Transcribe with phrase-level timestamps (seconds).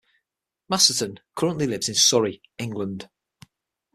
[0.67, 3.07] Masterton currently lives in Surrey, England.